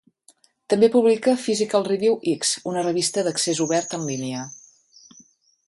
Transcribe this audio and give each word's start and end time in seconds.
També 0.73 0.87
publica 0.95 1.35
"Physical 1.43 1.85
Review 1.89 2.17
X", 2.33 2.55
una 2.73 2.85
revista 2.87 3.25
d'accés 3.29 3.61
obert 3.67 3.97
en 3.99 4.09
línia. 4.13 4.43